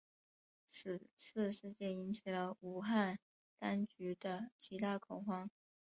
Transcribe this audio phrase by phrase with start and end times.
[0.65, 3.19] 此次事件引起了武汉
[3.59, 5.47] 当局的极大恐慌。